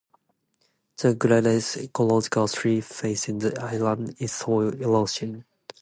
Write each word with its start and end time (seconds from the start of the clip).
The 0.97 1.13
greatest 1.13 1.77
ecological 1.77 2.47
threat 2.47 2.83
facing 2.85 3.37
the 3.37 3.61
island 3.61 4.15
is 4.17 4.31
soil 4.31 4.69
erosion. 4.69 5.45